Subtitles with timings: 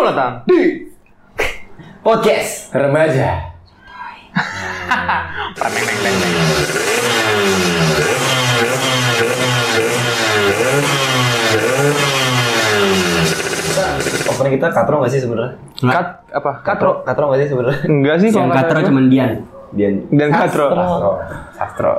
[0.00, 0.88] Selamat datang di
[2.00, 3.52] Podcast Remaja.
[14.30, 15.52] Opening kita katro gak sih sebenarnya?
[15.82, 16.52] Kat apa?
[16.64, 17.04] Katro.
[17.04, 17.80] Katro gak sih sebenarnya?
[17.84, 19.30] Enggak sih Yang kalau kata- cuman Dian.
[19.70, 20.66] Dia dan Katro.
[20.72, 21.10] Sastro.
[21.54, 21.92] Sastro.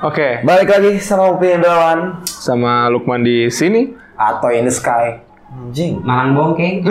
[0.00, 2.20] Oke, Balik lagi sama Upin Dawan.
[2.24, 3.96] sama Lukman di sini.
[4.14, 5.29] Atau in the sky.
[5.50, 5.98] Anjing.
[6.08, 6.86] Malang bongkeng.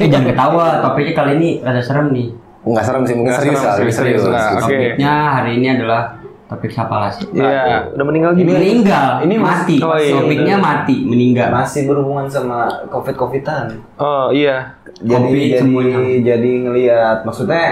[0.00, 2.28] Eh jangan ketawa, topiknya kali ini rada serem nih.
[2.64, 4.20] Enggak serem sih, mungkin serius lah, serius, serius.
[4.20, 4.56] serius lah.
[4.56, 4.64] Oke.
[4.66, 6.02] Topiknya hari ini adalah
[6.48, 7.24] topik siapa lah sih?
[7.32, 8.52] Iya, udah meninggal Ini gini.
[8.52, 9.76] meninggal, Ini mati.
[9.78, 11.48] oh iya, Topiknya mati, meninggal.
[11.52, 13.66] Masih berhubungan sama covid-covidan.
[14.00, 14.72] Oh iya.
[14.98, 15.98] Jadi Covid jadi semuanya.
[16.24, 17.64] jadi ngelihat maksudnya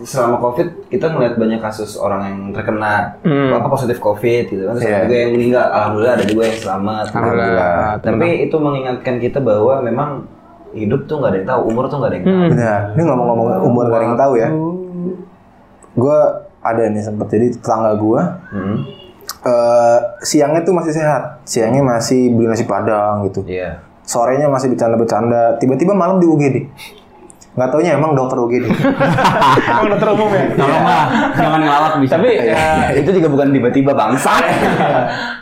[0.00, 3.52] selama covid kita ngelihat banyak kasus orang yang terkena Hmm.
[3.52, 7.04] apa positif covid gitu kan terus ada juga yang meninggal alhamdulillah ada juga yang selamat
[7.06, 7.76] Alhamdulillah.
[8.00, 10.10] tapi itu mengingatkan kita bahwa memang
[10.72, 12.50] hidup tuh nggak ada yang tahu umur tuh nggak ada yang tahu Hmm.
[12.50, 12.80] Benar.
[12.90, 14.48] Ini ngomong-ngomong umur gak ada yang tahu ya.
[15.94, 16.18] Gue
[16.60, 18.22] ada nih sempet jadi tetangga gue.
[18.50, 18.76] Hmm.
[19.42, 21.38] eh siangnya tuh masih sehat.
[21.44, 23.46] Siangnya masih beli nasi padang gitu.
[23.46, 23.78] Iya.
[24.02, 25.56] Sorenya masih bercanda-bercanda.
[25.56, 26.56] Tiba-tiba malam di UGD.
[27.56, 28.68] Nggak taunya emang dokter UGD.
[29.72, 30.44] Emang dokter umum ya?
[30.60, 32.20] Tolonglah, jangan ngelawak bisa.
[32.20, 34.36] Tapi ya, itu juga bukan tiba-tiba bangsa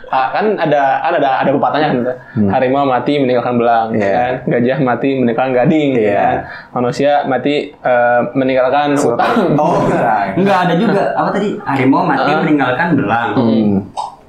[0.07, 1.99] ah, kan ada kan ada ada pepatahnya kan.
[2.47, 4.11] Harimau mati meninggalkan belang, Iya.
[4.15, 4.33] kan?
[4.47, 6.15] Gajah mati meninggalkan gading, Iya.
[6.15, 6.35] kan?
[6.71, 9.35] Manusia mati eh, meninggalkan utang.
[9.59, 10.39] oh, benar.
[10.39, 11.59] Enggak ada juga apa tadi?
[11.67, 12.39] Harimau mati Ah.
[12.39, 13.29] meninggalkan belang.
[13.35, 13.73] Hmm.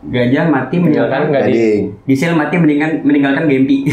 [0.06, 1.82] Gajah mati Meninggalkan gading.
[2.06, 3.90] Diesel mati meninggalkan meninggalkan Gempi.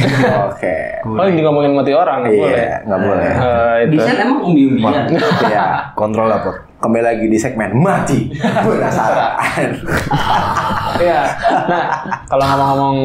[0.50, 0.78] Oke.
[1.03, 2.53] Oh, jadi ngomongin mati orang, nggak boleh.
[2.53, 3.31] Iya, nggak boleh.
[3.33, 3.92] Eh, itu.
[3.97, 5.03] Diesel emang umbi-umbian.
[5.44, 5.94] Iya.
[5.94, 9.72] kontrol apa Kembali lagi di segmen mati penasaran.
[11.00, 11.22] Iya.
[11.67, 11.83] Nah,
[12.27, 12.95] kalau ngomong-ngomong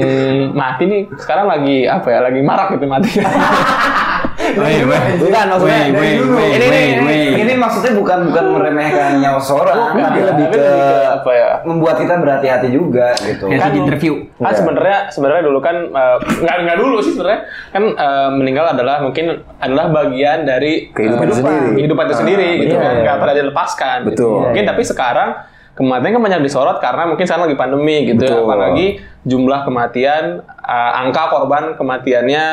[0.53, 2.19] mati nih, sekarang lagi apa ya?
[2.27, 3.11] Lagi marak gitu mati.
[4.39, 5.03] Weh, weh.
[5.19, 6.33] bukan maksudnya Weh, dari weh, dulu.
[6.33, 7.43] weh, ini weh, ini, weh.
[7.43, 10.67] ini maksudnya bukan bukan meremehkan nyawa seorang Bukan, tapi lebih ke
[11.11, 11.49] apa ya?
[11.65, 14.13] membuat kita berhati-hati juga gitu Kayak Kan- di interview.
[14.35, 18.97] Kan sebenarnya sebenarnya dulu kan eh, nggak nggak dulu sih sebenarnya kan eh, meninggal adalah
[19.01, 19.25] mungkin
[19.57, 21.69] adalah bagian dari Kehidupan eh, itu sendiri.
[21.77, 23.99] kehidupan itu Ah, sendiri gitu kan nggak pada dilepaskan.
[24.05, 24.09] gitu.
[24.09, 24.39] Betul.
[24.47, 25.31] Mungkin tapi sekarang
[25.75, 28.23] kematian kan banyak disorot karena mungkin sekarang lagi pandemi gitu.
[28.25, 28.43] Betul.
[28.45, 28.87] Apalagi
[29.23, 32.45] jumlah kematian eh, angka korban kematiannya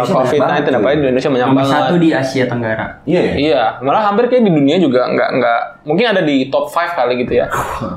[0.00, 1.74] banyak COVID-19 banget, apalagi di Indonesia banyak Nomor banget.
[1.76, 2.86] satu di Asia Tenggara.
[3.04, 3.34] iya ya?
[3.36, 7.12] Iya, malah hampir kayak di dunia juga nggak nggak mungkin ada di top 5 kali
[7.18, 7.46] gitu ya.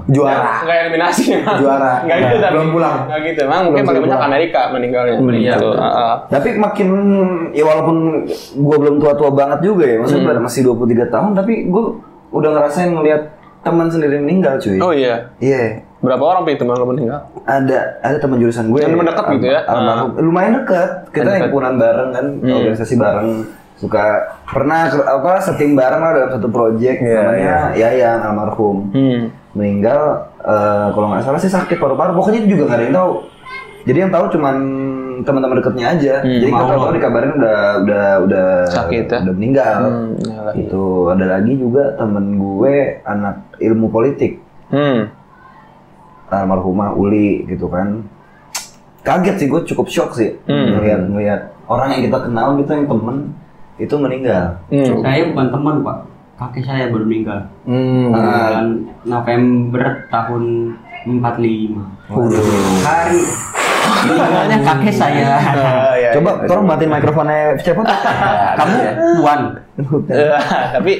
[0.05, 0.59] Juara.
[0.61, 1.23] Nggak eliminasi.
[1.61, 2.03] Juara.
[2.03, 2.53] Nggak gitu tapi.
[2.53, 2.95] Belum pulang.
[3.07, 3.39] Nggak gitu.
[3.43, 4.19] Memang mungkin paling banyak.
[4.21, 5.13] Amerika meninggalnya.
[5.15, 5.53] Iya.
[5.53, 5.69] Gitu.
[5.73, 6.13] Heeh.
[6.29, 6.87] tapi makin
[7.51, 7.97] ya walaupun
[8.59, 10.43] gua belum tua-tua banget juga ya maksudnya Hmm.
[10.43, 11.95] masih 23 tahun tapi gua
[12.31, 13.21] udah ngerasain ngelihat
[13.61, 15.31] teman sendiri meninggal cuy Oh iya.
[15.37, 17.31] iya Berapa orang Pi, teman lo meninggal?
[17.43, 19.59] ada ada teman jurusan gue Yang mendekat gitu ya?
[19.65, 21.41] almarhum- lumayan dekat kita Dekat.
[21.41, 22.53] himpunan bareng kan Hmm.
[22.53, 23.29] organisasi bareng
[23.73, 24.03] suka
[24.45, 29.31] pernah apa setim bareng lah dalam satu project Iya, namanya Yayang almarhum Hmm.
[29.53, 29.99] meninggal
[30.37, 33.11] eh, kalau nggak salah sih sakit paru-paru pokoknya juga nggak ada yang tahu
[33.83, 34.55] jadi yang tahu cuman
[35.21, 36.79] teman-teman dekatnya aja Hmm, jadi Allah.
[36.81, 39.19] tahu dikabarin udah udah udah Sakit ya?
[39.21, 40.53] udah meninggal Hmm, iyalah.
[40.53, 45.11] itu ada lagi juga temen gue anak ilmu politik Hmm.
[46.41, 48.01] Almarhumah Uli gitu kan
[49.03, 50.79] kaget sih gue cukup shock sih Hmm.
[51.11, 53.17] ngelihat orang yang kita kenal gitu yang temen
[53.75, 55.01] itu meninggal Hmm.
[55.01, 55.97] Saya bukan teman, Pak.
[56.33, 57.39] Kakek saya baru meninggal.
[57.63, 58.09] Hmm.
[58.09, 58.65] Bulan
[59.05, 60.43] November tahun
[61.05, 61.77] 45.
[62.81, 63.21] Hari
[64.03, 65.25] meninggalnya kakek saya.
[65.53, 66.47] Ah, iya, coba iya.
[66.49, 67.85] tolong matiin mikrofonnya cepet
[68.57, 68.77] Kamu
[69.21, 69.41] Wan.
[70.09, 70.37] Eh,
[70.75, 70.93] tapi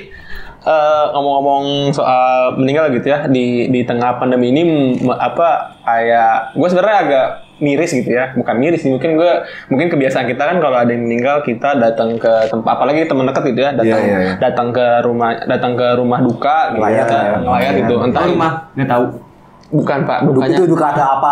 [0.64, 4.62] eh, ngomong-ngomong soal meninggal gitu ya di di tengah pandemi ini
[4.98, 7.26] m- apa kayak gue sebenarnya agak
[7.56, 9.32] miris gitu ya bukan miris sih mungkin gue
[9.68, 13.44] mungkin kebiasaan kita kan kalau ada yang meninggal kita datang ke tempat apalagi teman dekat
[13.46, 14.34] gitu ya datang Iya, iya, iya.
[14.38, 17.40] datang ke rumah datang ke rumah duka gitu ya, layar.
[17.42, 19.06] layar gitu entah Tahu mah nggak tahu.
[19.74, 21.32] Bukan pak Duk dukanya itu duka ada apa?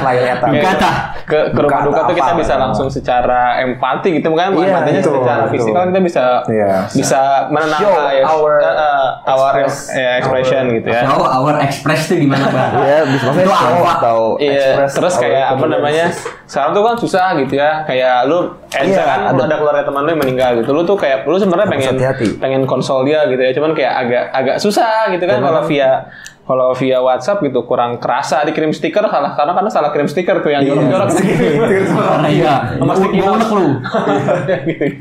[0.00, 0.90] Layar Kayak Kata.
[1.20, 2.58] ke, ke rumah duka tuh kita bisa ya.
[2.60, 5.52] langsung secara empati gitu kan Iya, empatinya secara betul.
[5.52, 6.72] fisikal kita bisa Iya.
[6.88, 11.54] bisa menenangkan Show ya, our eh, eh, our express- ya, expression gitu ya Show our
[11.58, 12.70] express itu gimana, Bang?
[12.88, 13.92] ya bisa Itu show apa?
[13.98, 16.06] atau Iya, express terus our kayak apa namanya?
[16.44, 17.84] Sekarang tuh kan susah gitu ya.
[17.84, 18.38] Kayak lu,
[18.70, 20.70] eh, Iya, lu ada- ada keluarga teman lu yang meninggal gitu.
[20.70, 21.94] Lu tuh kayak lu sebenarnya pengen
[22.38, 23.52] pengen konsol dia gitu ya.
[23.52, 26.08] Cuman kayak agak agak susah gitu kan kalau via
[26.48, 30.48] kalau via WhatsApp gitu kurang kerasa dikirim stiker salah karena karena salah kirim stiker tuh
[30.48, 32.54] yang jorok-jorok Karena iya.
[32.80, 33.66] Sama sticky Gua unek lu.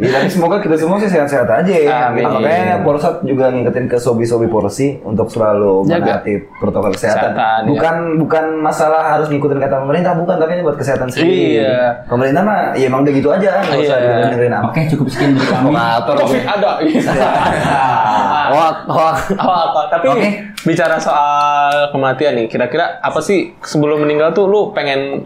[0.04, 2.12] Ya, tapi semoga kita semua sih sehat-sehat aja ya.
[2.12, 2.28] Amin.
[2.28, 7.32] Makanya Polsat juga ngingetin ke sobi-sobi porsi untuk selalu menaati protokol kesehatan.
[7.32, 7.70] Kesehatan, ya.
[7.72, 11.64] bukan bukan masalah harus ngikutin kata pemerintah, bukan, tapi ini buat kesehatan sendiri.
[11.64, 12.04] Iya.
[12.12, 14.16] Pemerintah mah ya emang udah gitu aja, nggak usah Iya.
[14.28, 14.68] dengerin apa.
[14.74, 15.72] Oke, cukup sekian dari kami.
[16.18, 16.72] Covid ada.
[18.50, 19.16] Hoak, hoak.
[19.38, 19.82] Oh, apa?
[19.90, 20.30] Tapi Oke.
[20.64, 25.26] bicara soal kematian nih, kira-kira apa sih sebelum meninggal tuh lu pengen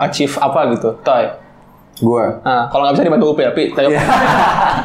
[0.00, 1.26] achieve apa gitu, Toy?
[1.96, 2.28] Gua.
[2.40, 3.88] Nah, kalau nggak bisa dibantu UP, tapi Toy.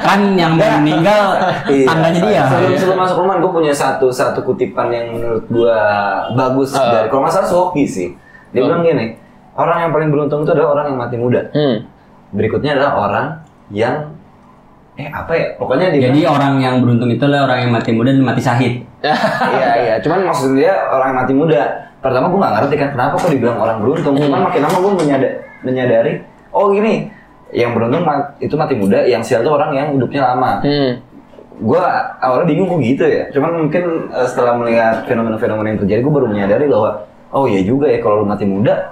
[0.01, 1.23] Kan yang mau meninggal
[1.67, 1.85] Iya.
[1.85, 2.41] tandanya dia.
[2.45, 5.77] Sebelum sebelum masuk rumah, gue punya satu satu kutipan yang menurut gue
[6.33, 6.87] bagus Ah.
[6.93, 8.09] dari kalau nggak salah Sohi sih.
[8.51, 8.67] Dia Oh.
[8.67, 9.15] bilang gini,
[9.53, 11.41] orang yang paling beruntung itu adalah orang yang mati muda.
[11.51, 11.83] Hmm.
[12.31, 13.27] Berikutnya adalah orang
[13.69, 14.10] yang
[15.01, 15.45] eh apa ya?
[15.57, 18.73] Pokoknya dia Jadi orang yang beruntung itu adalah orang yang mati muda dan mati syahid.
[19.57, 19.95] iya iya.
[20.05, 21.61] Cuman maksud dia orang yang mati muda.
[22.01, 24.13] Pertama gue nggak ngerti kan kenapa kok dibilang orang beruntung.
[24.13, 24.23] Hmm.
[24.29, 26.13] Cuman makin lama gue menyadari, menyadari
[26.53, 27.09] oh gini
[27.51, 28.05] yang beruntung
[28.39, 30.61] itu mati muda, yang sial itu orang yang hidupnya lama.
[30.61, 30.93] Hmm.
[31.61, 31.83] gue
[32.17, 36.25] awalnya bingung kok gitu ya cuman mungkin eh, setelah melihat fenomena-fenomena yang terjadi gue baru
[36.25, 37.05] menyadari bahwa
[37.37, 38.89] oh iya juga ya kalau lu mati muda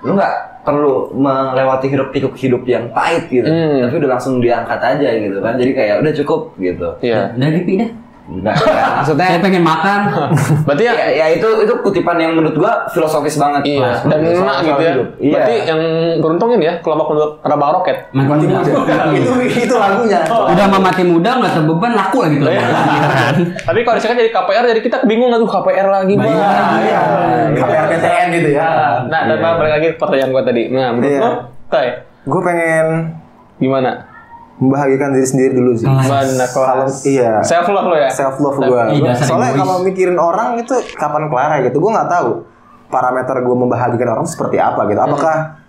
[0.00, 0.34] lu nggak
[0.66, 3.86] perlu melewati hidup pikuk hidup yang pahit gitu Hmm.
[3.86, 7.30] tapi udah langsung diangkat aja gitu kan jadi kayak udah cukup gitu Iya.
[7.32, 7.90] Dari Pi dah.
[8.26, 10.00] Nggak, nggak, maksudnya Saya pengen makan.
[10.66, 13.94] Berarti ya, ya, ya itu itu kutipan yang menurut gua filosofis banget iya.
[13.94, 14.90] Soal- Dan soal- enak soal gitu ya.
[14.90, 15.08] hidup.
[15.16, 15.80] iya Berarti yang
[16.18, 18.10] beruntung ini ya kelompok untuk rabang roket.
[18.10, 18.58] Mati muda.
[19.14, 20.18] itu itu lagunya.
[20.26, 22.44] Udah sama mati muda nggak terbeban laku lah gitu.
[22.44, 22.66] Iya.
[23.62, 26.26] Tapi kalau misalkan jadi KPR jadi kita bingung aduh KPR lagi bang.
[26.82, 27.00] Iya.
[27.54, 28.68] KPR PTN gitu ya.
[29.06, 30.62] Nah, dan balik lagi ke pertanyaan gue tadi.
[30.68, 31.20] Nah, menurut Iya.
[31.20, 31.30] lo,
[31.66, 31.88] Toy,
[32.26, 32.86] Gue pengen
[33.56, 33.90] gimana?
[34.56, 35.84] membahagiakan diri sendiri dulu sih.
[35.84, 37.44] Mana Kalau iya.
[37.44, 38.08] Self love lo ya?
[38.08, 38.82] self love gue.
[39.20, 42.40] Soalnya kalau mikirin orang itu kapan kelar gitu, gue nggak tahu
[42.88, 44.96] parameter gue membahagiakan orang seperti apa gitu.
[44.96, 45.60] Apakah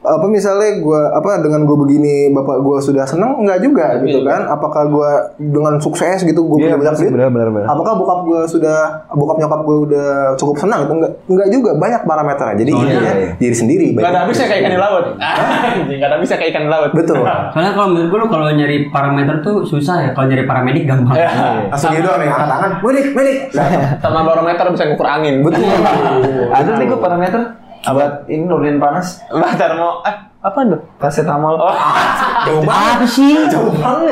[0.00, 4.48] apa misalnya gue apa dengan gue begini bapak gue sudah seneng nggak juga gitu kan?
[4.48, 7.64] Apakah gue dengan sukses gitu gue Iya, punya banyak duit?
[7.68, 10.08] Apakah bokap gue sudah bokap nyokap gue udah
[10.40, 10.92] cukup senang gitu?
[10.96, 12.56] Enggak, enggak juga banyak parameternya.
[12.56, 13.28] Jadi Oh, iya, intinya iya.
[13.36, 13.86] diri sendiri.
[13.92, 15.04] Gak ada habisnya kayak ikan di laut.
[15.20, 16.90] Anjing, Gak ada habisnya kayak ikan di laut.
[16.96, 17.16] Betul.
[17.52, 20.10] Soalnya kalau menurut gue kalau nyari parameter tuh susah ya.
[20.16, 21.16] Kalau nyari paramedik gampang.
[21.18, 21.28] Iya.
[21.68, 23.38] Langsung gitu nih angkat tangan, medik, medik.
[24.00, 25.34] Sama barometer bisa ngukur angin.
[25.44, 25.60] betul.
[26.50, 27.40] ada nih gua parameter
[27.82, 29.24] buat ini nurunin panas
[29.56, 30.80] termo, eh, apa tuh?
[30.96, 31.68] paracetamol Oh,
[32.60, 33.36] Apa sih?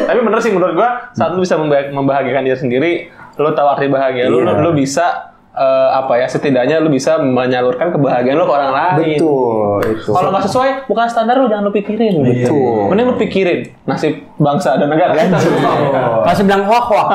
[0.04, 2.92] tapi bener sih menurut gua saat lu bisa memba- membahagiakan diri sendiri,
[3.34, 4.60] lu tahu arti bahagia, lu, lu, Iya.
[4.60, 5.06] lu bisa
[5.50, 9.18] eh, apa ya setidaknya lu bisa menyalurkan kebahagiaan lu ke orang lain.
[9.18, 10.10] Betul, itu.
[10.12, 12.14] Kalau nggak sesuai, bukan standar lu jangan lu pikirin.
[12.20, 12.88] Betul.
[12.88, 15.12] Mending lu pikirin nasib bangsa dan negara.
[15.18, 17.08] Kalau saya bilang wah wah.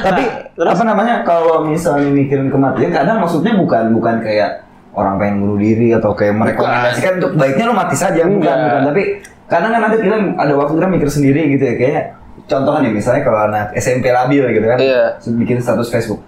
[0.00, 0.22] tapi
[0.52, 0.68] terus?
[0.70, 5.92] apa namanya kalau misalnya mikirin kematian kadang maksudnya bukan bukan kayak orang pengen bunuh diri
[5.92, 8.22] atau kayak merekomendasikan untuk baiknya lo mati saja.
[8.24, 8.80] Bukan bukan.
[8.92, 9.02] Tapi
[9.48, 11.74] kadang kan ada kita ada waktu kita mikir sendiri gitu ya.
[11.76, 12.02] Kayak
[12.44, 15.02] contohnya nih misalnya kalau anak SMP labil gitu kan Iya.
[15.38, 16.20] bikin status Facebook.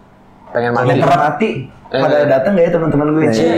[0.54, 1.00] Pengen mati.
[1.02, 1.50] mati
[1.86, 3.54] pada datang gak ya teman-teman gue Cie.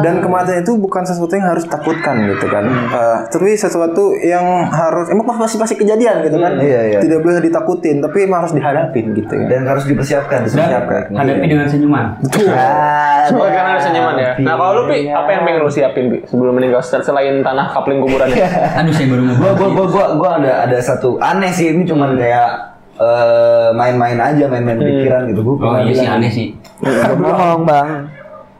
[0.00, 2.64] Dan kematian itu bukan sesuatu yang harus takutkan gitu kan.
[2.66, 6.56] Eh, tapi sesuatu yang harus emang pasti pasti kejadian gitu kan.
[6.56, 6.98] Iya, iya.
[7.00, 9.46] Tidak boleh ditakutin, tapi emang harus dihadapin gitu ya.
[9.48, 12.06] dan harus dipersiapkan Dan dipersiapkan hadapi dengan senyuman.
[13.26, 14.30] Semoga karena ada senyuman ya.
[14.38, 17.70] Nah kalau lu Pi, apa yang pengen lu siapin Pi sebelum meninggal sel- selain tanah
[17.70, 18.36] kapling kuburannya?
[18.78, 19.34] Aduh saya baru mau.
[19.36, 22.50] gua gua gua gua gua ada ada satu aneh sih ini cuman kayak
[22.94, 26.46] eh, main-main aja main-main pikiran gitu gua Oh iya sih bilang, aneh sih.
[26.82, 27.88] Ngomong bang,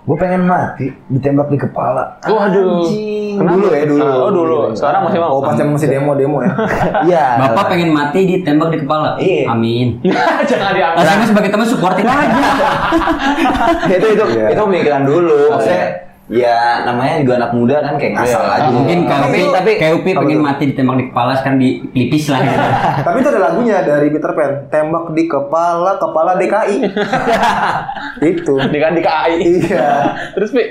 [0.03, 2.23] gue pengen mati ditembak di kepala.
[2.23, 2.87] Waduh.
[2.87, 3.35] Anjing.
[3.35, 3.57] Kenapa?
[3.57, 4.05] Dulu ya dulu.
[4.05, 4.59] Oh dulu.
[4.77, 5.33] Sekarang masih mau.
[5.35, 6.53] Oh, pas yang masih demo-demo ya.
[7.09, 7.27] Iya.
[7.41, 9.17] Bapak pengen mati ditembak di kepala.
[9.19, 9.51] Iya.
[9.51, 9.99] Amin.
[10.51, 11.03] Jangan diangkat.
[11.03, 12.39] Rasanya sebagai teman supporting aja.
[13.99, 14.46] itu itu Iya.
[14.55, 15.39] itu pemikiran dulu.
[15.56, 15.82] Maksudnya
[16.32, 18.56] ya namanya juga anak muda kan kayak ngasal Iya.
[18.56, 18.69] aja.
[18.72, 22.41] Mungkin kayak tapi kayak Upi pengen mati ditembak di kepala sekarang di pelipis lah.
[22.41, 22.69] gitu.
[23.06, 26.77] tapi itu ada lagunya dari Peter Pan, tembak di kepala, kepala DKI.
[28.32, 28.55] itu.
[28.65, 29.34] Di kan di KAI.
[29.39, 29.89] Iya.
[30.34, 30.62] Terus Pi.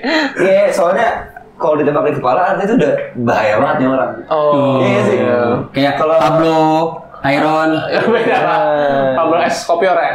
[0.41, 1.07] Iya soalnya
[1.55, 4.11] kalau ditembak di kepala artinya itu udah bahaya banget nih orang.
[4.27, 4.81] Oh.
[4.81, 5.17] Iya sih.
[5.71, 6.57] Kayak Kalau- Pablo,
[7.21, 8.59] Beda lah.
[9.13, 9.69] Pablo S.
[9.69, 10.11] Kopior ya.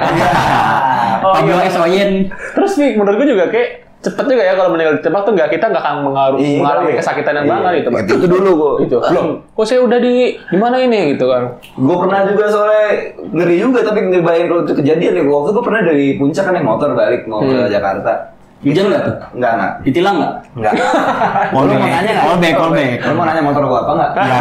[1.23, 1.71] Oh, Pablo iya.
[1.71, 1.79] S.
[1.79, 2.11] Oyen.
[2.51, 5.65] Terus nih menurut gue juga kayak cepet juga ya kalau meninggal ditembak tuh nggak kita
[5.67, 6.99] nggak akan mengaruh Iya, mengalami iya.
[7.01, 7.53] kesakitan yang Iya.
[7.53, 7.89] banget gitu.
[7.91, 8.75] Itu, itu dulu kok.
[8.81, 8.97] Gitu.
[9.09, 11.43] Loh, kok saya udah di di mana ini gitu kan.
[11.75, 12.87] Gue pernah juga soalnya
[13.27, 15.25] ngeri juga tapi ngebayangin kalau itu kejadian nih.
[15.25, 17.67] Waktu gue pernah dari puncak kan naik motor balik mau ke Hmm.
[17.67, 18.13] Jakarta.
[18.57, 19.15] Hujan nggak tuh?
[19.37, 19.73] Enggak, enggak.
[19.85, 20.33] Ditilang nggak?
[21.53, 22.25] Lu mau nanya nggak?
[22.25, 22.97] call back, call back.
[22.99, 24.11] Lu mau nanya motor gua apa enggak?
[24.17, 24.41] Enggak,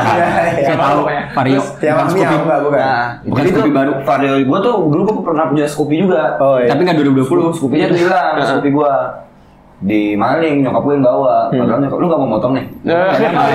[0.55, 0.99] Iya, saya tahu
[1.35, 1.59] Vario.
[1.59, 2.35] Bukan Scoopy.
[2.37, 2.79] bukan.
[2.79, 3.91] Nah, Bukan Scoopy tuh baru.
[4.01, 6.21] Vario gua tuh dulu gua pernah punya Scoopy juga.
[6.37, 6.69] Oh iya.
[6.69, 7.51] Tapi nggak 2020.
[7.51, 8.91] Scoopy-nya tuh hilang, Scoopy gua
[9.75, 12.95] di maling nyokap gue yang bawa padahal nyokap lu gak mau motong nih Eh,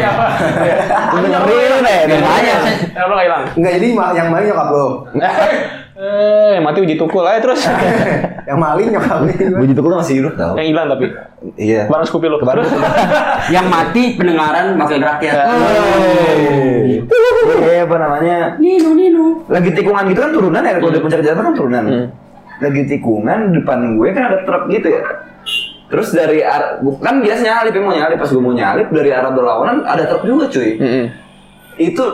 [0.05, 0.27] apa?
[1.12, 3.43] lu dengerin deh Biar aja, saya- Ya lo nggak hilang.
[3.57, 4.87] Enggak jadi yang maling nyokap lo.
[6.00, 7.61] Eh, yang mati uji tukul aja terus.
[8.49, 9.29] yang maling nyokap lo.
[9.55, 11.12] Bunyi tuh masih hidup tau yang hilang tapi.
[11.57, 12.41] iya Barang Scoopy lo.
[12.41, 12.65] Kebaran.
[13.49, 15.37] Yang mati pendengaran wakil rakyat.
[17.61, 19.45] Iya apa namanya Nino, Nino.
[19.47, 21.85] lagi tikungan gitu kan turunan ya kalau di puncak Jakarta kan turunan
[22.61, 25.03] lagi tikungan depan gue kan ada truk gitu ya
[25.90, 26.38] terus dari
[26.97, 30.47] kan biasanya nyalip mau nyalip pas gue mau nyalip dari arah berlawanan ada truk juga
[30.47, 31.06] cuy Mm-mm.
[31.76, 32.04] itu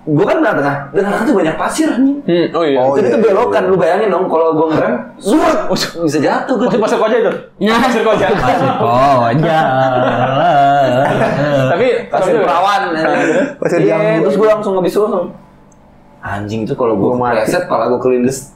[0.00, 2.78] gue kan belah tengah dan tengah tuh banyak pasir anjing Hmm, oh iya.
[2.78, 5.58] Oh, jadi iya, itu belokan lu bayangin dong kalau gue ngerem zuat
[6.00, 7.32] bisa jatuh gue Pasir pasir koja itu.
[7.58, 7.74] Ya.
[7.76, 8.26] Pasir koja.
[8.80, 9.56] Oh, aja.
[11.70, 12.82] Tapi pasir perawan
[13.56, 14.24] Pasir iya jambu.
[14.26, 15.26] terus gue langsung habis itu langsung
[16.20, 17.36] anjing itu kalau gue Gua mati.
[17.40, 18.52] preset pala gue kelindes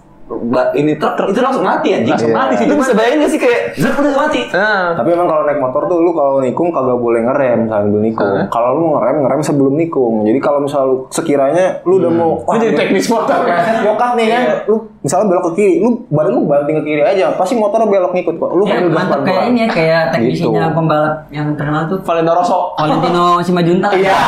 [0.74, 3.60] ini truk itu langsung mati anjing Langsung mati sih, lu bisa bayangin gak sih kayak
[3.78, 7.20] zat udah mati Nah, Tapi emang kalau naik motor tuh lu kalau nikung kagak boleh
[7.26, 8.32] ngerem sambil nikung.
[8.34, 8.46] Hah?
[8.48, 10.14] Kalau lu mau ngerem ngerem sebelum nikung.
[10.22, 13.62] Jadi kalau misal lu sekiranya lu udah mau ini jadi teknis motor kan.
[13.84, 17.36] Nyokat nih kan, lu misalnya belok ke kiri, lu badan lu banting ke kiri aja,
[17.36, 18.50] pasti motor belok ngikut kok.
[18.50, 20.74] Lu Ya, mantap kayak ini ya, kayak teknisinya Gitu.
[20.74, 22.72] pembalap yang terkenal tuh Valentino Rosso.
[22.74, 23.92] Valentino Simajuntak.
[23.92, 24.16] Iya.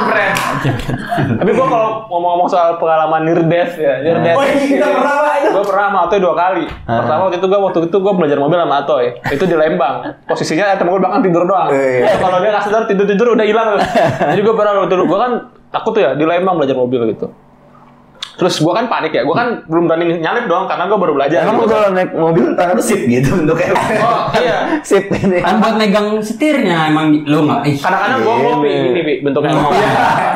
[0.00, 0.32] Keren.
[1.36, 4.32] Tapi gua kalau ngomong-ngomong soal pengalaman near death ya, near death.
[4.32, 5.48] Oh, ini kita pernah, Pak, itu.
[5.50, 6.64] Gua pernah sama Atoy dua kali.
[6.80, 9.04] Pertama waktu itu gua waktu itu gua belajar mobil sama Atoy.
[9.28, 9.94] Itu di Lembang.
[10.24, 11.68] Posisinya temen gua belakang tidur doang.
[11.68, 12.16] Iya.
[12.22, 13.68] Kalau dia nggak sadar tidur-tidur udah hilang.
[14.24, 15.32] Jadi gua pernah waktu itu gua kan
[15.70, 17.26] takut tuh ya di Lembang belajar mobil gitu.
[18.38, 21.42] Terus gua kan panik ya, gua kan belum berani nyalip doang karena gua baru belajar.
[21.42, 21.74] emang lu gitu.
[21.74, 23.70] kalau naik mobil tangan lu sip gitu bentuknya
[24.00, 24.58] Oh iya.
[24.86, 27.62] sip ini Kan buat megang setirnya emang lu nggak.
[27.80, 29.52] Kadang-kadang gua ngopi gini, Pi, bentuknya.
[29.56, 29.90] Iya.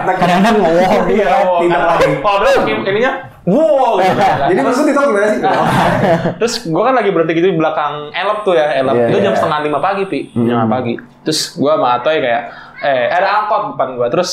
[0.04, 1.02] Kadang-kadang ngomong.
[1.08, 2.06] Iya, oh, Tidak lagi.
[2.20, 3.12] Kalau dia pakai ininya,
[3.48, 3.96] wow.
[4.00, 4.20] gitu.
[4.20, 5.40] Jadi Terus- maksud itu gimana sih?
[6.40, 8.94] Terus gue kan lagi berhenti gitu di belakang elop tuh ya, elop.
[8.96, 9.38] Iya, itu jam iya.
[9.38, 10.18] setengah lima pagi, Pi.
[10.32, 10.94] Jam lima pagi.
[11.24, 12.42] Terus gue sama Atoy kayak,
[12.84, 14.06] eh ada angkot depan gue.
[14.12, 14.30] Terus,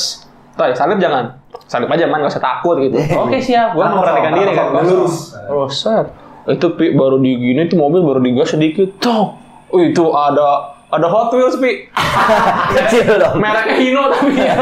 [0.56, 1.41] Toy, salib jangan.
[1.72, 2.20] Salib aja, man.
[2.20, 3.00] Gak usah takut gitu.
[3.24, 3.72] Oke, siap.
[3.72, 4.76] Gue memperhatikan diri kan.
[4.76, 5.32] lurus.
[5.32, 6.08] Terus, set.
[6.44, 8.92] Itu, Pi, baru di gini tuh mobil baru digas sedikit.
[9.00, 9.40] Tuh.
[9.72, 11.88] Oh, itu ada ada Hot Wheels, Pi.
[12.76, 14.56] kecil dong Mereknya Hino tapi ya.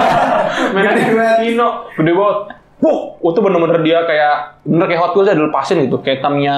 [0.70, 1.42] Mereknya.
[1.42, 1.68] Hino.
[1.96, 2.38] Gede banget.
[2.80, 5.98] Wuh, itu bener-bener dia kayak bener kayak Hot Wheels aja dilepasin gitu.
[6.00, 6.58] Kayak tamnya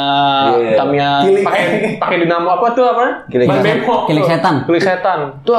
[0.54, 0.76] Iya.
[0.76, 1.10] tamnya
[1.42, 1.64] pakai
[1.96, 3.24] pakai dinamo apa tuh apa?
[3.26, 3.48] Kilik.
[3.48, 3.64] Ban.
[4.06, 4.56] Kilik setan.
[4.68, 5.20] Kilik setan.
[5.42, 5.56] Tuh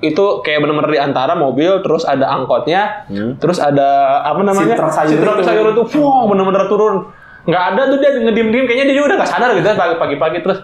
[0.00, 3.04] itu kayak bener-bener di antara mobil terus ada angkotnya
[3.36, 6.94] terus ada apa namanya Si truk sayur si truk sayur itu wow bener-bener turun
[7.44, 10.58] nggak ada tuh dia ngediem-diem kayaknya dia juga udah nggak sadar gitu ya pagi-pagi terus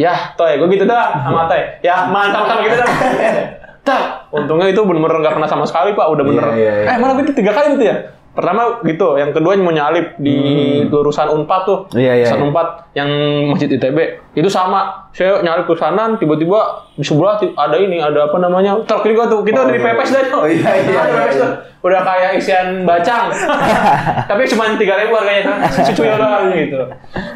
[0.00, 2.88] ya toy gue gitu dah sama toy ya mantap sama gitu dah
[3.82, 6.44] Tah, untungnya itu bener-bener nggak pernah sama sekali pak, udah bener.
[6.54, 6.90] Iya, iya, iya.
[6.94, 8.14] Eh mana itu tiga kali gitu ya?
[8.30, 10.38] Pertama gitu, yang kedua mau nyalip di
[10.86, 11.98] lurusan Unpad tuh, Hmm.
[11.98, 12.46] Iya, iya, lurusan iya.
[12.46, 13.10] Unpad yang
[13.50, 13.98] Masjid ITB
[14.32, 15.10] itu sama.
[15.12, 18.80] Saya nyalip ke sana, tiba-tiba di sebelah ada ini, ada apa namanya?
[18.88, 19.88] Truk juga tuh, kita Oh, udah di iya.
[19.92, 20.40] pepes dah tuh.
[20.40, 21.48] Oh, iya, iya, Ada iya, iya.
[21.82, 23.28] Udah kayak isian bacang.
[24.30, 26.78] Tapi cuma tiga ribu harganya kan, cucunya doang gitu.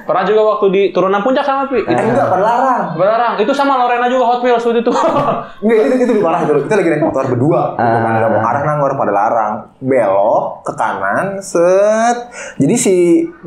[0.06, 1.82] Pernah juga waktu di turunan puncak sama Pi.
[1.82, 2.94] Itu enggak berlarang.
[2.94, 3.32] Berlarang.
[3.42, 4.92] Itu sama Lorena juga Hot Wheels waktu itu.
[5.66, 6.52] Enggak, itu itu parah itu.
[6.62, 7.60] Kita lagi naik motor berdua.
[7.74, 9.52] Bukan nggak mau arah nangor pada larang.
[9.82, 12.30] Belok ke kanan, set.
[12.62, 12.96] Jadi si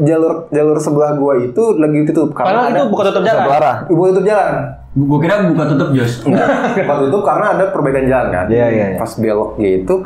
[0.04, 3.39] jalur jalur sebelah gua itu lagi ditutup Padahal karena itu ada bukan tutup jalan.
[3.40, 4.54] Satu arah ibu tutup jalan.
[4.90, 6.14] Gue kira buka tutup Jos.
[6.26, 8.46] Bukan tutup karena ada perbaikan jalan kan.
[8.50, 8.98] Iya, iya, iya.
[8.98, 10.04] Pas belok gitu.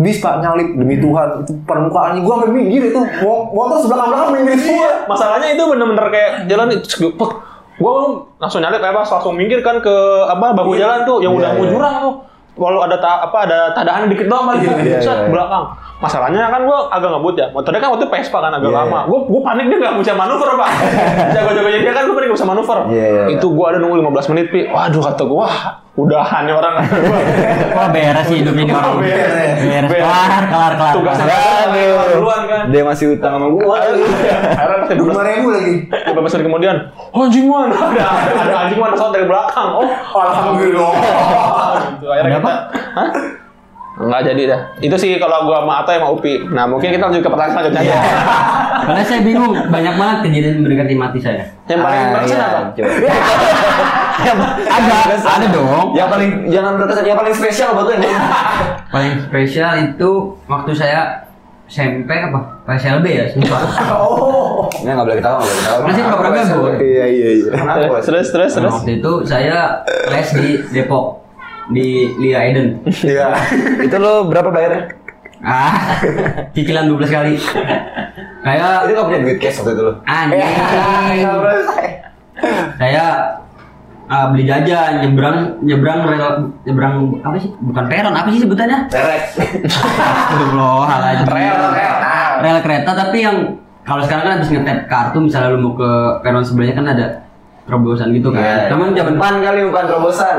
[0.00, 4.32] Bis pak nyalip demi Tuhan itu permukaannya gua sampai minggir itu Mo- motor sebelah belakang
[4.32, 7.04] minggir semua masalahnya itu bener-bener kayak jalan itu
[7.76, 7.92] gue
[8.36, 11.64] langsung nyalip apa langsung minggir kan ke apa bahu jalan tuh yang Iya, udah mau
[11.64, 11.72] iya.
[11.72, 12.14] jurang tuh
[12.56, 15.28] walau ada ta, apa ada tadahan dikit doang kan Iya, iya, set iya.
[15.28, 15.64] belakang
[15.96, 18.98] masalahnya kan gue agak ngebut ya motornya kan waktu itu Vespa kan agak Iya, lama
[19.04, 20.70] gue gue panik dia nggak bisa manuver pak
[21.32, 21.40] dia
[22.50, 23.36] manuver Iya, iya, iya.
[23.38, 25.56] itu gue ada nunggu 15 menit pi waduh kata gue wah
[26.00, 26.86] udahan nih orang gua.
[27.76, 29.04] Wah beres sih hidup ini orang.
[29.04, 29.58] Beres.
[29.60, 29.90] Beres.
[30.00, 30.94] Kelar, kelar, kelar.
[30.96, 31.68] tugasnya kelar.
[32.16, 36.76] duluan kan dia masih utang sama gua lima 15 ribu lagi Beberapa menit kemudian,
[37.12, 38.06] oh, anjing man, ada,
[38.38, 39.68] ada anjing man pesawat dari belakang.
[39.76, 40.92] Oh, alhamdulillah
[41.98, 42.06] gitu.
[42.08, 42.54] Akhirnya Ada kita,
[42.96, 43.08] hah?
[43.92, 44.60] Enggak jadi dah.
[44.78, 46.46] Itu sih kalau gua sama Ato sama Upi.
[46.46, 47.96] Nah, mungkin kita lanjut ke pertanyaan selanjutnya aja.
[48.86, 51.42] Karena saya bingung, banyak banget kejadian mendekati mati saya.
[51.66, 52.60] Yang paling Ah, berkesan iya, apa?
[54.20, 55.96] Ada, ada dong.
[55.96, 58.20] yang paling jangan berkesan yang paling spesial buat lu yang
[58.86, 60.10] Paling spesial itu
[60.44, 61.24] waktu saya
[61.64, 62.60] SMP apa?
[62.66, 63.62] PSLB ya, sumpah.
[63.96, 64.66] Oh.
[64.76, 65.80] Ini nggak boleh ketawa, nggak boleh ketawa.
[65.86, 66.76] Masih pura-pura.
[66.76, 67.48] Iya iya iya.
[67.48, 67.96] Kenapa?
[68.02, 68.72] Terus terus Nah, terus.
[68.76, 69.58] waktu itu saya
[70.10, 71.19] les di Depok
[71.70, 72.82] di Lia Eden.
[72.86, 73.34] Iya.
[73.86, 74.90] Itu lo berapa bayarnya?
[75.40, 75.96] Ah,
[76.52, 77.32] cicilan 12 kali.
[78.44, 79.92] Kayak Itu nggak punya duit cash waktu itu lo?
[80.04, 80.36] anjing.
[82.80, 83.04] Saya
[84.08, 87.52] ah, beli jajan nyebrang nyebrang rel nyebrang apa sih?
[87.56, 88.88] Bukan peron, apa sih sebutannya?
[88.92, 89.22] Terek.
[89.64, 91.26] Astagfirullahaladzim.
[91.32, 91.94] Rel, rel.
[92.40, 93.36] Rel kereta tapi yang
[93.84, 97.06] kalau sekarang kan habis ngetep kartu misalnya lu mau ke peron sebelahnya kan ada
[97.64, 98.68] terobosan gitu kan.
[98.72, 100.38] Namun zaman depan kali bukan terobosan.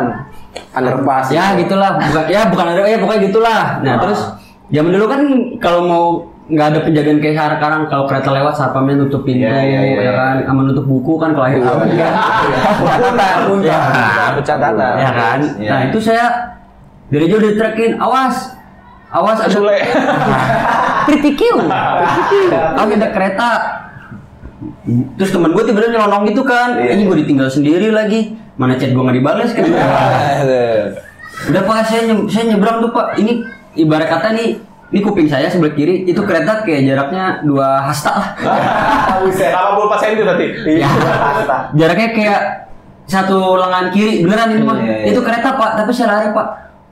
[0.71, 1.31] Underpass.
[1.31, 4.19] ya gitulah bukan ya bukan ada ya pokoknya gitulah nah terus
[4.67, 5.21] zaman dulu kan
[5.59, 6.05] kalau mau
[6.51, 9.99] nggak ada penjagaan kayak sekarang kalau kereta lewat satpamnya nutup pintu Iya, iya, iya.
[10.03, 11.89] ya kan sama nutup buku kan kalau akhir tahun kan
[12.91, 14.93] Catatan, ya kan catatan.
[14.99, 15.69] ya kan Iya.
[15.71, 16.25] nah itu saya
[17.07, 18.55] dari jauh ditrekin awas
[19.11, 19.75] awas ada Sule.
[21.35, 22.55] Cute.
[22.55, 23.49] Awas ada kereta
[25.15, 26.75] Terus temen gue tiba-tiba nyelonong gitu kan.
[26.75, 26.93] Iya.
[26.93, 28.33] Ini gue ditinggal sendiri lagi.
[28.53, 29.65] Mana chat gue gak dibales kan?
[31.41, 33.15] Udah pak saya, nye- saya nyebrang tuh pak.
[33.15, 33.41] Ini
[33.77, 34.49] ibarat kata nih
[34.91, 36.03] Ini kuping saya sebelah kiri.
[36.03, 38.27] Itu kereta kayak jaraknya dua hasta lah.
[39.23, 40.47] Buset, 84 cm berarti.
[40.75, 40.87] ya,
[41.73, 42.41] Jaraknya kayak
[43.03, 45.05] Satu lengan kiri Beneran ini mah Iya, iya.
[45.09, 45.79] Itu kereta pak.
[45.79, 46.47] Tapi saya lari pak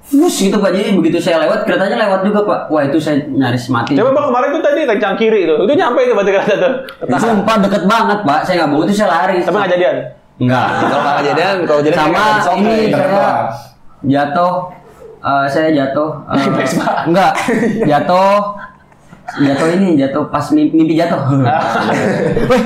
[0.09, 0.73] Fus gitu pak.
[0.73, 2.59] Jadi begitu saya lewat Keretanya lewat juga pak.
[2.73, 3.93] Wah itu saya nyaris mati.
[3.93, 5.57] Coba bang kemarin tuh tadi kencang kiri tuh.
[5.69, 6.73] Itu nyampe itu berarti kereta tuh.
[7.21, 8.39] Sumpah deket banget pak.
[8.43, 9.97] Saya nggak bohong itu saya lari Tapi nggak jadian.
[10.39, 12.23] Enggak Kalau nggak kejadian, kalau jadi sama
[12.55, 13.27] ini saya
[14.07, 14.53] jatuh
[15.19, 17.03] eh, saya jatuh eh, Vespa.
[17.03, 17.31] enggak
[17.91, 18.55] jatuh
[19.37, 21.19] jatuh ini jatuh pas mimpi, mimpi jatuh
[22.49, 22.63] Weh,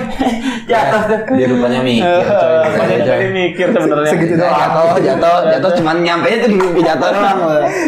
[0.63, 2.55] jatuh tuh Dia rupanya mikir, coy.
[2.63, 3.09] Banyak Coy.
[3.09, 4.11] tadi mikir sebenarnya.
[4.15, 4.55] Segitu doang.
[4.55, 7.37] Jatuh, jatuh, jatuh, cuman nyampe itu di mimpi jatuh doang.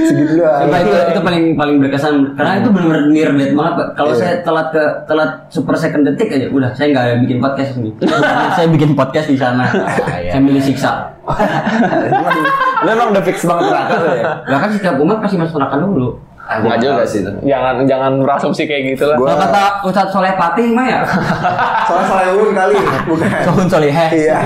[0.04, 0.68] Segitu doang.
[0.68, 4.84] Itu itu paling paling berkesan karena itu benar-benar near death banget kalau saya telat ke
[5.08, 7.90] telat super second detik aja udah saya nggak bikin podcast ini
[8.58, 9.66] saya bikin podcast di sana
[10.06, 11.16] saya milih siksa
[12.86, 14.24] Lu emang udah fix banget neraka ya?
[14.46, 17.32] lah kan setiap umat pasti masuk neraka dulu Enggak juga sih itu.
[17.44, 19.16] Jangan jangan berasumsi kayak gitu lah.
[19.16, 21.00] Gua- Kalau kata Ustadz Soleh Patih mah ya
[21.88, 22.78] Soalnya salah ulun kali.
[23.04, 23.30] Bukan.
[23.42, 24.38] Sohun Soliheh Iya.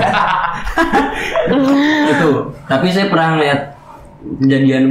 [2.10, 2.30] itu
[2.64, 3.60] tapi saya pernah ngeliat
[4.38, 4.84] kejadian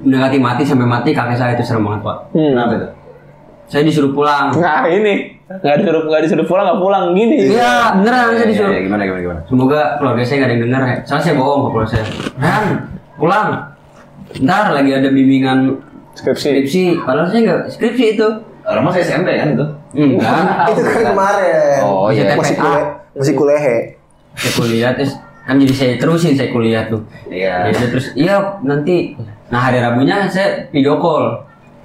[0.00, 2.50] mendekati mati sampai mati kakek saya itu serem banget pak Hmm.
[2.52, 2.88] Kenapa itu?
[3.64, 7.36] saya disuruh pulang Nah ini nggak disuruh nggak disuruh pulang nggak pulang gini.
[7.48, 9.40] iya beneran saya disuruh Iya, gimana, gimana, gimana?
[9.46, 12.04] semoga keluarga saya gak ada yang denger ya soalnya saya bohong ke keluarga saya
[12.36, 12.64] Ren
[13.14, 13.46] pulang
[14.36, 15.58] ntar lagi ada bimbingan
[16.14, 16.46] Skripsi.
[16.48, 18.28] skripsi padahal saya nggak skripsi itu
[18.64, 19.66] Orang masih SMP kan itu?
[19.92, 21.84] enggak Itu kan kemarin.
[21.84, 22.32] Oh, iya.
[22.32, 22.84] Masih kuliah.
[23.12, 23.60] Masih kuliah.
[23.60, 25.12] saya kuliah terus
[25.44, 27.68] kan jadi saya terusin saya kuliah tuh Iya.
[27.68, 29.12] Ya udah, terus iya nanti
[29.46, 31.44] nah hari Rabunya saya video call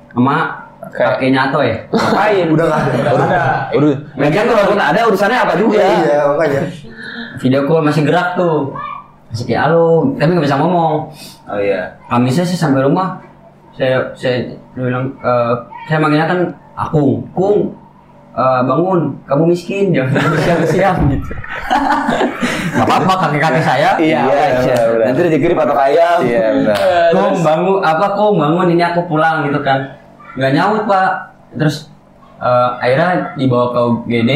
[0.10, 0.56] sama
[0.89, 2.48] kakeknya Ato ya Ngapain?
[2.48, 2.92] Udah nggak ada.
[2.96, 3.42] Udah ada.
[3.76, 3.94] Udah.
[4.32, 5.78] Kalaupun ada urusannya apa juga?
[5.78, 6.62] Iya, makanya.
[7.38, 8.72] video call masih gerak tuh
[9.30, 11.12] masih kayak halo tapi nggak bisa ngomong
[11.46, 12.00] Oh iya.
[12.08, 13.20] Kamisnya sih sampai rumah
[13.80, 14.38] saya saya
[14.76, 15.54] bilang eh,
[15.88, 16.39] saya manggilnya kan
[16.76, 17.24] Akung.
[17.32, 17.72] Kung
[18.36, 19.96] eh, bangun kamu miskin.
[19.96, 21.32] Jangan siap-siap gitu.
[22.76, 23.89] Nggak apa-apa kakek-kakek saya.
[23.96, 24.78] Iya, iya.
[24.92, 25.06] benar.
[25.10, 26.18] Nanti rezeki patok ayam.
[26.28, 26.76] Iya benar.
[27.15, 29.96] Kong bangun apa kong bangun ini aku pulang gitu kan.
[30.36, 31.12] Nggak nyaut pak.
[31.56, 31.88] Terus
[32.44, 34.32] eh, akhirnya dibawa ke UGD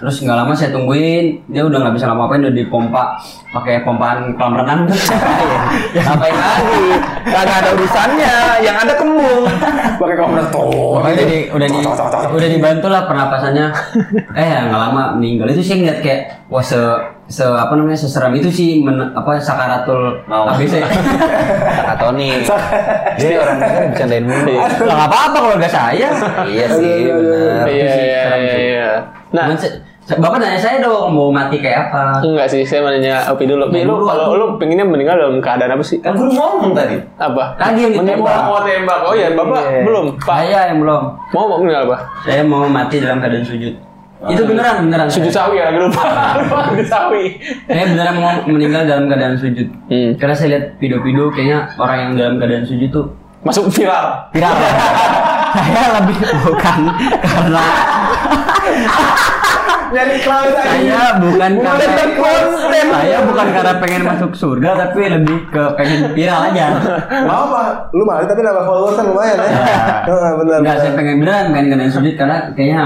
[0.00, 3.04] terus nggak lama saya tungguin dia udah nggak bisa ngapa-ngapain udah dipompa
[3.52, 4.80] pakai pompaan kolam renang
[5.90, 6.86] Ya, Ngapain lagi?
[7.26, 8.34] Kagak ada urusannya.
[8.62, 9.42] Yang ada kembung.
[9.98, 10.98] Pakai kamera tuh.
[10.98, 11.80] Pokoknya udah di, udah di,
[12.30, 13.66] udah dibantu lah pernapasannya.
[14.40, 16.78] Eh nggak lama meninggal itu sih ngeliat kayak wah se
[17.26, 20.46] se apa namanya seseram itu sih men, apa sakaratul Mau.
[20.54, 20.78] ABC.
[20.78, 22.42] Kata Tony.
[23.18, 24.54] Dia orang kan bercandain mulu.
[24.62, 26.08] Nggak apa-apa kalau nggak saya.
[26.46, 27.64] Iya sih, benar.
[27.66, 28.54] Iya iya iya.
[28.56, 28.90] iya.
[29.30, 29.58] Nah, Cuman
[30.10, 32.18] Bapak nanya saya dong mau mati kayak apa?
[32.18, 33.70] enggak sih, saya mau nanya Opi dulu.
[33.70, 36.00] Pi, lu kalau lu pengennya meninggal dalam keadaan apa sih?
[36.00, 36.98] Kan gue ngomong tadi.
[37.14, 37.54] Apa?
[37.54, 38.40] Lagi yang ditembak.
[38.44, 38.98] Oh, tembak.
[39.04, 39.82] Oh iya, Bapak Iya.
[39.84, 40.04] belum.
[40.16, 41.02] Pak, Saya yang belum.
[41.30, 41.96] mau mau meninggal apa?
[42.24, 43.74] Saya mau mati dalam keadaan sujud.
[44.20, 45.06] Itu beneran beneran.
[45.08, 46.02] Sujud sawi ya, lagi lupa.
[46.36, 47.24] Lupa sujud sawi.
[47.64, 49.68] Saya beneran mau meninggal dalam keadaan sujud.
[49.86, 50.10] Hmm.
[50.16, 53.06] Karena saya lihat video-video kayaknya orang yang dalam keadaan sujud tuh
[53.40, 54.28] Masuk viral.
[54.30, 54.52] viral.
[55.56, 56.78] saya lebih bukan
[57.18, 57.64] karena
[59.90, 62.86] Nyari cloud saya bukan karena konten.
[62.88, 66.66] saya bukan karena pengen masuk surga tapi lebih ke pengen viral aja.
[67.22, 67.62] Mau apa?
[67.90, 69.50] Lu malu tapi nambah followers kan lumayan ya.
[70.04, 70.58] Heeh, benar.
[70.60, 72.82] Enggak, saya pengen beneran pengen keadaan sujud karena kayaknya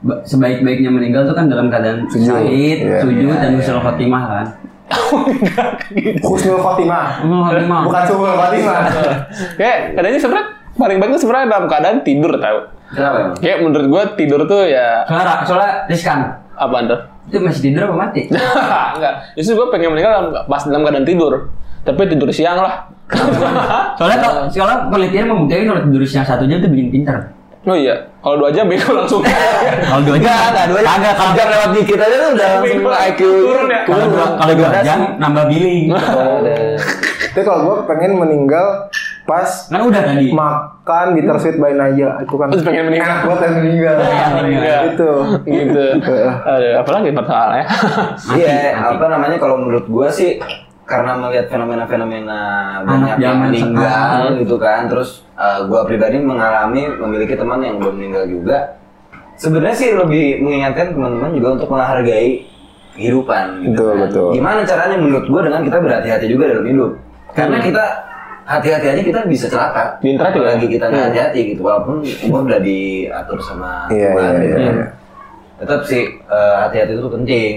[0.00, 2.26] ba- sebaik-baiknya meninggal tuh kan dalam keadaan Sujud.
[2.28, 2.98] syahid, Iya.
[3.00, 4.46] sujud dan husnul khotimah kan.
[6.18, 7.20] Husnul Khotimah.
[7.20, 7.80] Khotimah.
[7.84, 8.78] Bukan Subul Khotimah.
[9.54, 12.58] Kayak katanya sebenernya paling baik tuh sebenarnya dalam keadaan tidur tau.
[12.88, 13.36] Kenapa emang?
[13.36, 16.18] Kayak menurut gue tidur tuh ya Soalnya, soalnya riskan.
[16.58, 17.00] Apa tuh?
[17.30, 18.26] Itu masih tidur apa mati?
[18.98, 19.14] Enggak.
[19.38, 21.32] Justru gue pengen meninggal dalam, pas dalam keadaan tidur.
[21.86, 22.90] Tapi tidur siang lah.
[23.96, 27.16] Soalnya kalau soalnya penelitian membuktikan kalau tidur siang satu jam itu bikin pinter.
[27.68, 27.94] oh iya.
[28.18, 29.22] Kalau dua jam bego langsung.
[29.22, 30.90] Kalau dua jam Enggak, dua jam.
[30.98, 32.82] Kagak kalau Jam lewat dikit aja tuh udah langsung.
[33.08, 33.80] IQ Turun ya?
[33.86, 35.84] kalau dua kalau dua jam nambah billing.
[37.32, 38.66] Tapi kalau gue pengen meninggal
[39.28, 40.32] pas Kan udah tadi.
[40.32, 43.04] makan bittersweet by Naya itu kan Terus pengen meninggal.
[43.06, 43.94] enak banget yang meninggal
[44.40, 44.80] meninggal.
[44.88, 45.10] itu
[45.44, 45.84] gitu.
[46.40, 47.66] Ada apalagi persoalannya.
[48.32, 48.56] Iya,
[48.88, 50.40] apa namanya kalau menurut gua sih
[50.82, 52.40] karena melihat fenomena-fenomena
[52.80, 58.24] banyak yang meninggal gitu kan, terus uh, gua pribadi mengalami memiliki teman yang belum meninggal
[58.24, 58.80] juga.
[59.36, 62.48] Sebenarnya sih lebih mengingatkan teman-teman juga untuk menghargai
[62.96, 64.00] kehidupan gitu Betul, kan.
[64.02, 64.28] betul.
[64.32, 66.90] Gimana caranya menurut gua dengan kita berhati-hati juga dalam hidup.
[67.30, 67.84] Karena kita
[68.48, 70.00] hati-hati aja kita bisa celaka.
[70.00, 70.40] Diinterak ya?
[70.40, 74.56] Apalagi kita nggak hati-hati gitu, walaupun umur udah diatur sama Iya, Tuhan iya, gitu iya,
[74.56, 74.86] kan iya.
[75.60, 77.54] tetap sih eh, hati-hati itu penting.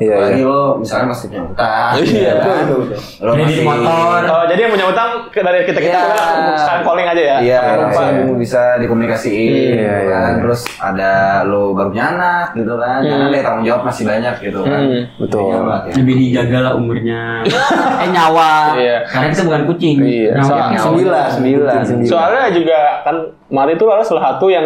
[0.00, 0.48] Iya, Apalagi iya.
[0.48, 2.56] lo misalnya masih punya utang, Iya, ya kan?
[2.64, 2.98] betul, betul.
[3.20, 4.20] Lo masih motor.
[4.24, 6.56] Oh, jadi yang punya utang dari kita kita Iya.
[6.56, 7.36] sekarang calling aja ya.
[7.38, 7.88] Iya, Jangan lupa.
[7.92, 10.30] bisa, bisa dikomunikasiin, Iya, gitu iya, kan.
[10.32, 10.40] iya.
[10.40, 11.12] Terus ada
[11.44, 13.00] lo baru punya anak, gitu kan.
[13.02, 13.34] Karena Hmm.
[13.36, 14.80] deh tanggung jawab masih banyak, gitu kan.
[14.80, 15.52] Hmm, betul.
[15.52, 15.92] Ya.
[15.92, 17.22] Lebih dijaga lah umurnya.
[18.02, 18.52] eh nyawa.
[18.74, 18.96] Iya.
[19.04, 19.96] Karena kita bukan kucing.
[20.00, 21.80] Iya, Nyawa sembilan Sembilan.
[22.08, 23.16] Soalnya juga kan
[23.50, 24.64] mati itu adalah salah satu yang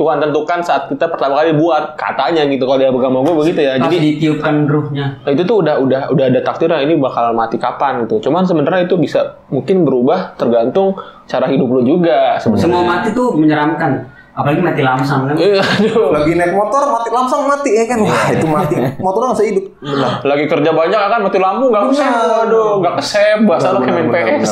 [0.00, 3.76] Tuhan tentukan saat kita pertama kali buat katanya gitu kalau di agama gue begitu ya.
[3.76, 5.20] Pas Jadi ditiupkan ruhnya.
[5.20, 8.24] Nah, itu tuh udah udah udah ada takdirnya ini bakal mati kapan gitu.
[8.24, 10.96] Cuman sebenarnya itu bisa mungkin berubah tergantung
[11.28, 12.64] cara hidup lu juga sebenarnya.
[12.64, 14.19] Semua mati tuh menyeramkan.
[14.40, 15.34] Apalagi mati lamsam kan.
[15.36, 16.08] Iya, aduh.
[16.10, 20.12] lagi naik motor mati langsung mati ya kan wah itu mati motornya nggak hidup Benar.
[20.22, 21.82] Lagi kerja banyak kan mati lampu nggak.
[21.86, 22.24] Benar.
[22.40, 23.38] Waduh, nggak kesep.
[23.44, 24.50] Bahasa Benar, benar, PS.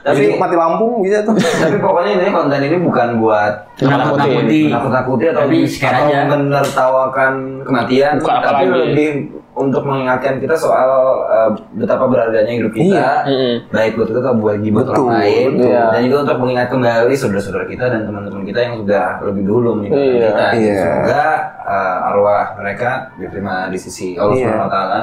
[0.00, 4.70] Tapi Jadi mati Lampung bisa tuh tapi pokoknya ini konten ini bukan buat Nakut-nakuti.
[4.70, 6.20] nakut-nakuti atau Tapi aja.
[6.26, 9.10] menertawakan kematian, tapi lebih
[9.54, 10.90] untuk mengingatkan kita soal
[11.22, 13.62] uh, betapa berharganya hidup kita, Iya.
[13.70, 15.48] Baik buat kita atau buat buat orang lain.
[15.60, 15.82] Iya.
[15.90, 20.10] dan juga untuk mengingat kembali saudara-saudara kita dan teman-teman kita yang sudah lebih dulu meninggalkan
[20.10, 20.44] Iya, kita.
[20.56, 20.74] iya.
[20.76, 21.24] Semoga
[21.62, 24.42] uh, arwah mereka diterima di sisi Allah Iya.
[24.44, 24.98] Subhanahu Wa Taala,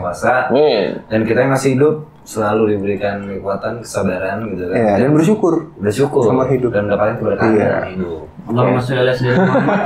[0.00, 0.34] Kuasa,
[1.06, 4.78] dan kita yang masih hidup selalu diberikan kekuatan, kesabaran gitu kan.
[4.78, 6.70] ya dan bersyukur bersyukur Sama hidup.
[6.70, 7.66] dan mendapatkan keberkahan Iya.
[7.66, 8.20] dalam hidup.
[8.42, 9.78] Allahumma sholli ala sayyidina Muhammad.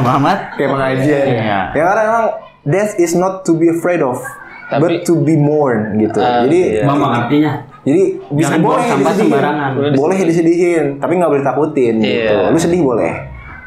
[0.00, 0.38] Muhammad.
[0.54, 1.58] kayak pengajian Iya.
[1.70, 2.26] ya karena emang
[2.64, 4.18] death is not to be afraid of
[4.66, 6.84] Tapi- but to be mourn gitu Ah, jadi iya.
[6.84, 7.52] Bang artinya.
[7.80, 9.70] jadi bisa boleh sampah disedihin sembarangan.
[9.94, 12.48] boleh disedihin tapi nggak boleh takutin gitu Iya.
[12.48, 13.12] lu sedih boleh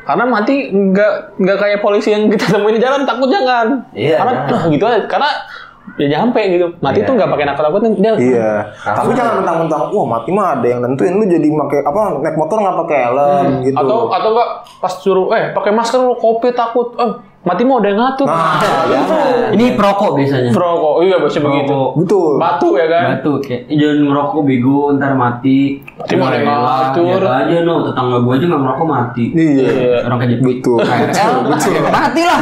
[0.03, 3.75] Karena mati nggak nggak kayak polisi yang kita temuin di jalan takut jangan.
[3.91, 4.55] Iya, Karena jangan.
[4.55, 4.99] nah, gitu aja.
[5.03, 5.29] Karena
[5.95, 6.65] ya nyampe gitu.
[6.79, 7.07] Mati Iya.
[7.07, 8.13] tuh nggak pakai nakut-nakutin dia.
[8.15, 8.51] Iya,
[8.85, 12.55] tapi jangan mentang-mentang, wah mati mah ada yang nentuin lu jadi pakai apa naik motor
[12.57, 13.75] nggak pakai helm gitu.
[13.77, 16.87] Atau atau enggak pas suruh eh pakai masker lu kopi takut.
[16.95, 17.11] Eh
[17.47, 18.27] mati mau ada yang ngatur.
[18.37, 19.55] Nah, jangan.
[19.55, 20.51] Ini perokok biasanya.
[20.51, 21.71] Bro kok iya biasa begitu.
[21.71, 21.91] Perokok.
[21.97, 22.31] Betul.
[22.35, 23.03] Batu ya kan.
[23.09, 25.59] Batu kayak "Ih, jangan merokok bego ntar mati.
[25.95, 27.19] Mati mau ada yang Rela, ngatur.
[27.23, 29.23] lihat aja no tetangga gua aja nggak merokok mati.
[29.31, 29.67] Iya.
[30.03, 30.77] Orang kejepit Betul.
[30.83, 31.33] KRL
[31.87, 32.39] mati lah.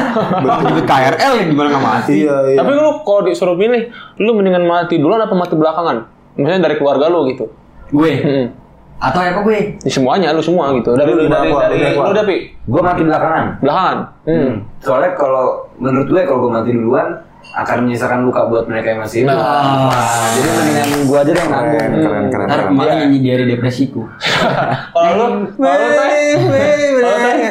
[0.57, 2.15] Kejepit KRL ya gimana nggak mati?
[2.19, 2.57] Iya, iya.
[2.57, 3.81] Tapi lu kalau disuruh pilih,
[4.17, 5.97] lu mendingan mati duluan apa mati belakangan?
[6.33, 7.45] Misalnya dari keluarga lu gitu.
[7.87, 8.47] Gue Hmm.
[8.95, 9.75] Atau apa gue?
[9.83, 10.95] Di semuanya lu semua gitu.
[10.95, 11.67] Dari Lu lu dari apa?
[11.67, 12.37] dari Lu lu Dapi.
[12.65, 13.45] Gue mati belakangan.
[13.59, 13.97] Belakangan.
[14.23, 14.51] Hmm.
[14.79, 15.45] Soalnya kalau
[15.77, 17.07] menurut gue kalau gue mati duluan
[17.55, 19.37] akan menyisakan luka buat mereka yang masih hidup.
[19.37, 19.93] Nah.
[20.33, 21.77] Jadi mendingan gue aja deh yang nanggung.
[21.77, 22.47] keren, keren, keren.
[22.49, 24.01] Ntar kemarin nyanyi diare depresiku.
[24.95, 26.03] Kalau lu, kalau lu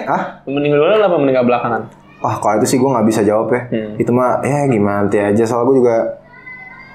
[0.04, 0.22] Hah?
[0.44, 1.82] meninggal duluan apa meninggal belakangan?
[2.24, 3.60] Wah kalau itu sih gue nggak bisa jawab ya.
[3.68, 4.00] Hmm.
[4.00, 5.44] Itu mah ya gimana nanti aja.
[5.44, 5.96] Soalnya gue juga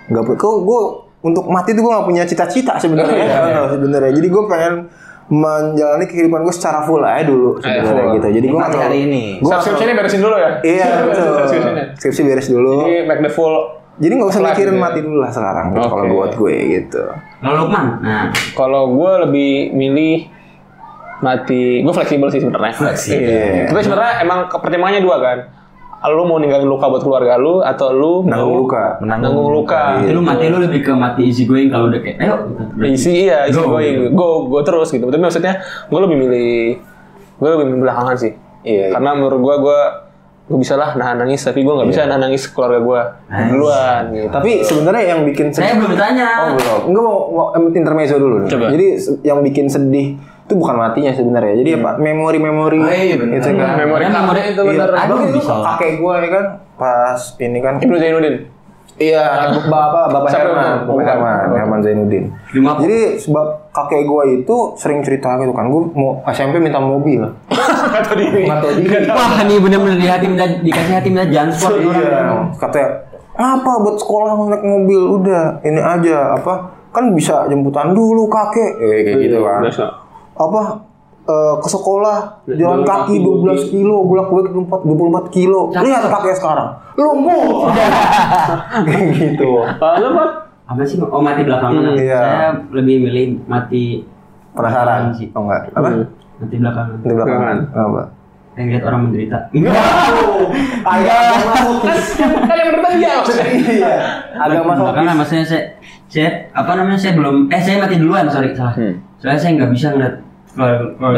[0.09, 0.81] nggak kok gue
[1.19, 3.15] untuk mati tuh gue nggak punya cita-cita sebenarnya.
[3.17, 3.62] Iya, iya.
[3.67, 4.12] sebenarnya.
[4.13, 4.73] Jadi gue pengen
[5.29, 8.27] menjalani kehidupan gue secara full aja dulu sebenarnya gitu.
[8.34, 9.23] Jadi gue Nikmati hari ini.
[9.38, 10.51] Gue Skripsi ini beresin dulu ya.
[10.60, 11.34] Iya betul.
[11.95, 12.75] Skripsi beres dulu.
[12.82, 13.55] Jadi make the full.
[13.99, 14.82] Jadi nggak usah mikirin gitu ya.
[14.82, 15.65] mati dulu lah sekarang.
[15.69, 17.03] gitu, Kalau buat gue gitu.
[17.43, 17.86] Lalu Lukman.
[17.99, 20.17] Nah, Kalau gue lebih milih
[21.19, 22.73] mati, gue fleksibel sih sebenarnya.
[22.73, 23.27] Fleksibel.
[23.27, 23.67] Iya.
[23.67, 25.38] Tapi sebenarnya emang ke- pertimbangannya dua kan.
[25.99, 28.83] Lu mau ninggalin luka buat keluarga lu atau lu Nanggung mau luka.
[29.03, 29.99] Nanggung luka.
[29.99, 32.63] itu lu mati lu lebih ke mati easy going kalau udah kayak ayo gitu.
[32.88, 33.67] Isi iya, isi Go.
[33.67, 35.03] going, go, go terus gitu.
[35.12, 35.59] Tapi maksudnya
[35.91, 36.79] gue lebih milih,
[37.35, 38.31] gue lebih milih belakangan sih.
[38.63, 38.95] Iya.
[38.95, 39.79] Karena menurut gue, gue
[40.49, 43.01] gue bisa lah nahan nangis, tapi gue nggak bisa nahan nangis keluarga gue
[43.53, 44.03] duluan.
[44.15, 44.31] Gitu.
[44.33, 46.27] Tapi sebenarnya yang bikin Saya belum ditanya.
[46.47, 46.79] Oh belum.
[46.89, 48.35] Enggak mau, mau em, intermezzo dulu.
[48.41, 48.49] nih.
[48.49, 48.65] Coba.
[48.71, 48.88] Jadi
[49.27, 50.17] yang bikin sedih
[50.49, 51.53] itu bukan matinya sebenarnya.
[51.62, 52.01] Jadi apa?
[52.01, 52.81] Memori-memori.
[52.81, 53.38] Oh, iya, benar.
[53.38, 53.77] Gitu kan.
[53.77, 54.85] memori Memori memori itu Iya.
[54.89, 55.53] Aduh, Bahkan itu bisa.
[55.62, 58.35] kakek gue ya kan pas ini kan Ibnu Zainuddin.
[58.99, 59.23] Iya,
[59.71, 62.35] bapak bapak Herman, bapak Herman, Herman Zainuddin.
[62.51, 67.23] Jadi sebab kakek gua itu sering cerita gitu kan, gua mau SMP minta mobil.
[67.47, 68.43] Tahu diri.
[69.07, 71.95] Wah, ini bener-bener di hati minta dikasih hati minta jansport orang.
[71.95, 72.19] Iya,
[72.59, 72.89] katanya
[73.39, 78.99] ngapa buat sekolah naik mobil udah ini aja apa kan bisa jemputan dulu kakek eh,
[79.07, 79.85] kayak gitu kan Biasa.
[80.39, 80.62] Apa
[81.21, 84.88] eh, ke sekolah jalan kaki 12 kilo bolak balik 24
[85.28, 87.67] 24 kilo lihat kakek sekarang lumpuh
[88.82, 90.30] kayak gitu Ah, lu Pak?
[90.69, 91.02] Apa sih?
[91.02, 91.82] Oh, mati belakangan.
[91.82, 92.21] Hmm, iya.
[92.21, 94.06] Saya lebih milih mati
[94.52, 95.25] penasaran sih.
[95.34, 95.89] oh enggak apa
[96.38, 96.95] Mati belakangan.
[96.99, 98.02] di belakang apa
[98.54, 99.39] Pengen lihat orang menderita.
[100.93, 103.45] agak masuk Kan yang dia maksudnya.
[103.75, 103.93] iya
[104.36, 105.63] agak masuk Belakangan maksudnya saya
[106.06, 108.73] saya apa namanya saya belum eh saya mati duluan sorry salah.
[108.75, 108.93] Hmm.
[109.17, 110.28] Soalnya saya nggak bisa ngeliat kalau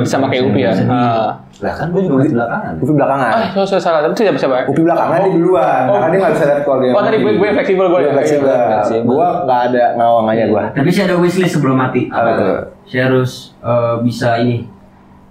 [0.03, 0.71] sama kayak Upi ya.
[0.85, 1.33] Ah.
[1.61, 2.73] Lah kan gue juga masih belakangan.
[2.77, 4.01] Upi belakangan Ah, so, so, salah.
[4.01, 4.55] Tapi siapa siapa?
[4.65, 5.93] Upi belakangan dia duluan Oh.
[5.95, 7.99] karena dia nggak bisa lihat kalau dia Oh, tadi gue gue fleksibel gue.
[7.99, 8.49] Gue fleksibel.
[8.49, 9.05] fleksibel.
[9.07, 10.63] Gua nggak ada ngawang aja gua.
[10.71, 12.01] Tapi saya ada wishlist sebelum mati.
[12.07, 12.53] Apa tuh?
[12.85, 14.65] Saya harus eh, bisa ini.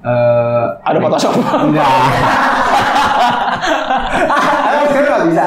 [0.00, 1.32] eh Ada Photoshop.
[1.38, 1.88] enggak.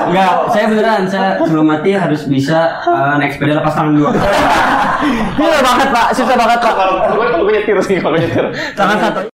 [0.03, 4.11] Enggak, saya beneran saya sebelum mati harus bisa eh, naik sepeda lepas tangan dua.
[5.37, 6.07] Susah banget, Pak.
[6.15, 6.73] Susah banget, Pak.
[6.77, 8.45] Kalau gue nyetir sih, kalau nyetir.
[8.77, 9.32] Tangan satu.